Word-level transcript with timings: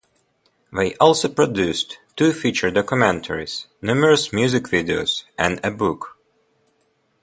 They 0.73 0.95
also 0.95 1.29
produced 1.29 1.99
two 2.15 2.33
feature 2.33 2.71
documentaries, 2.71 3.67
numerous 3.83 4.33
music 4.33 4.63
videos, 4.63 5.25
and 5.37 5.59
a 5.63 5.69
book. 5.69 6.17